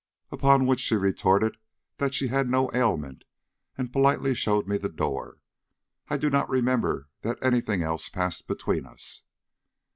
[0.31, 1.57] Upon which she retorted
[1.97, 3.23] that she had no ailment,
[3.77, 5.37] and politely showed me the door.
[6.09, 9.21] I do not remember that any thing else passed between us."